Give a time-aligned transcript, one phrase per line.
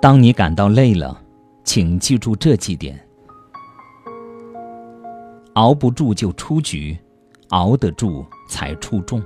[0.00, 1.20] 当你感到累了，
[1.64, 2.98] 请记住这几点：
[5.54, 6.96] 熬不住就出局，
[7.48, 9.22] 熬得住才出众。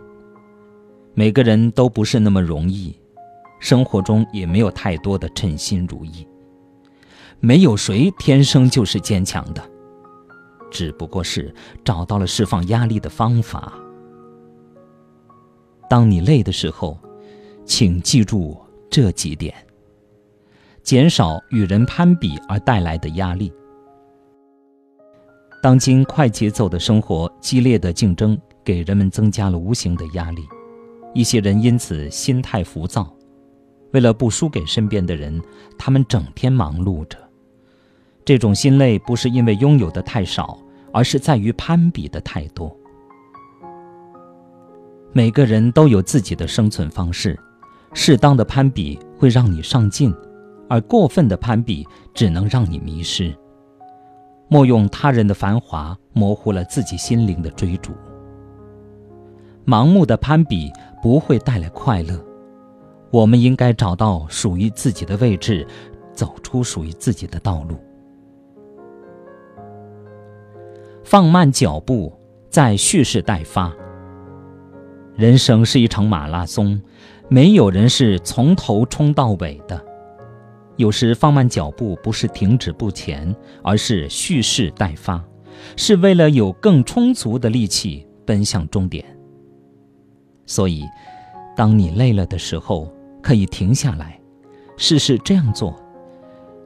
[1.13, 2.97] 每个人都不是那么容易，
[3.59, 6.27] 生活中也没有太多的称心如意。
[7.41, 9.63] 没有谁天生就是坚强的，
[10.71, 11.53] 只不过是
[11.85, 13.73] 找到了释放压力的方法。
[15.89, 16.97] 当你累的时候，
[17.65, 18.57] 请记住
[18.89, 19.53] 这几点：
[20.91, 23.53] 减少与人攀比而带来的压力。
[25.63, 30.43] 当今快节奏的生活、激烈的竞争，给人们增加了无形的压力，
[31.15, 33.09] 一些人因此心态浮躁。
[33.93, 35.41] 为了不输给身边的人，
[35.79, 37.17] 他们整天忙碌着。
[38.25, 40.59] 这种心累不是因为拥有的太少，
[40.93, 42.77] 而是在于攀比的太多。
[45.13, 47.39] 每个人都有自己的生存方式，
[47.95, 50.13] 适当的攀比会让你上进，
[50.71, 53.35] 而过分的攀比只能让你迷失。
[54.49, 57.93] 莫用他人的繁华模糊了自己心灵的追逐。
[59.67, 60.71] 盲目的攀比
[61.03, 62.25] 不会带来快乐，
[63.11, 65.67] 我们应该找到属于自己的位置，
[66.13, 67.77] 走出属于自己的道路。
[71.05, 72.13] 放慢脚步，
[72.49, 73.73] 再蓄势待发。
[75.15, 76.81] 人生是一场马拉松，
[77.29, 79.90] 没有人是从头冲到尾的。
[80.81, 85.23] 有时放慢脚步，不是停止不前，而是蓄势待发，
[85.77, 89.05] 是为了有更充足的力气奔向终点。
[90.47, 90.83] 所以，
[91.55, 92.91] 当你累了的时候，
[93.23, 94.19] 可以停下来，
[94.79, 95.79] 试试这样做：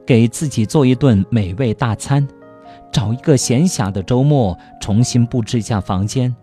[0.07, 2.25] 给自己做一顿美味大餐。
[2.93, 6.33] 找一个闲暇的周末，重新布置一下房间，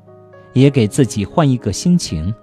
[0.52, 2.34] 也给自己换一个心情。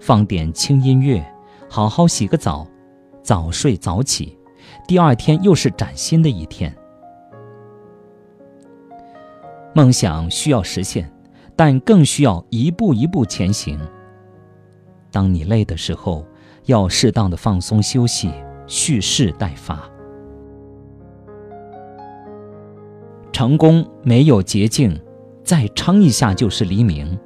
[0.00, 1.22] 放点轻音乐，
[1.68, 2.66] 好好洗个澡，
[3.28, 4.38] 早睡早起，
[4.86, 6.74] 第二天又是崭新的一天。
[9.74, 11.12] 梦想需要实现，
[11.54, 13.78] 但更需要一步一步前行。
[15.10, 16.24] 当你累的时候，
[16.64, 18.32] 要适当的放松休息，
[18.66, 19.78] 蓄势待发。
[23.30, 24.98] 成功没有捷径，
[25.44, 27.18] 再撑一下就是黎明。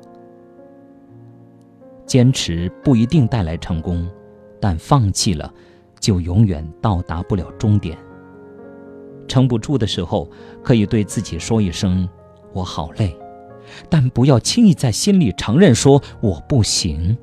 [2.06, 4.04] 坚持不一定带来成功，
[4.60, 5.54] 但放弃了，
[6.02, 7.96] 就永远到达不了终点。
[9.28, 10.28] 撑不住的时候，
[10.62, 12.06] 可以对自己说一声
[12.52, 13.16] “我好累”，
[13.88, 17.16] 但不要轻易在心里承认说“我不行”。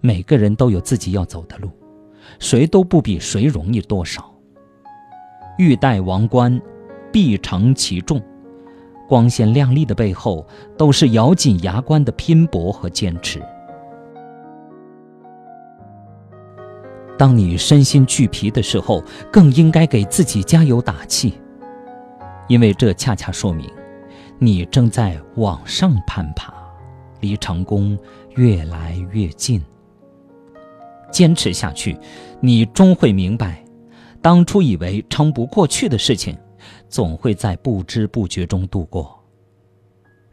[0.00, 1.70] 每个人都有自己要走的路，
[2.40, 4.34] 谁都不比谁容易多少。
[5.58, 6.60] 欲戴王冠，
[7.12, 8.20] 必承其重。
[9.06, 10.46] 光鲜亮丽的背后，
[10.78, 13.40] 都是咬紧牙关的拼搏和坚持。
[17.22, 19.00] 当你身心俱疲的时候，
[19.32, 21.34] 更应该给自己加油打气，
[22.48, 23.70] 因为这恰恰说明，
[24.40, 26.52] 你正在往上攀爬，
[27.20, 27.96] 离成功
[28.34, 29.62] 越来越近。
[31.12, 31.96] 坚持下去，
[32.40, 33.64] 你终会明白。
[34.20, 36.36] 当初以为撑不过去的事情，
[36.88, 39.04] 总会在不知不觉中度过；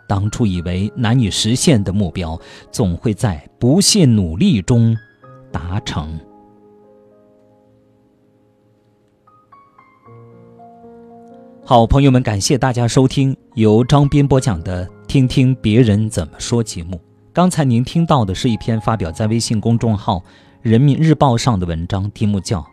[0.07, 2.35] 当初以为难以实现的目标，
[2.71, 4.97] 总会在不懈努力中
[5.51, 6.19] 达成。
[11.69, 16.99] 好，朋友们，感谢大家收听由张斌播讲的《听听别人怎么说》节目。
[17.31, 20.17] 刚才您听到的是一篇发表在微信公众号
[20.63, 22.65] 《人民日报》上的文章，题目叫。